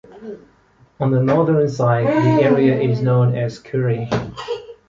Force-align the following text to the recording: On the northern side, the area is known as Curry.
On 0.99 1.11
the 1.11 1.21
northern 1.21 1.69
side, 1.69 2.07
the 2.07 2.43
area 2.43 2.75
is 2.79 3.03
known 3.03 3.35
as 3.37 3.59
Curry. 3.59 4.09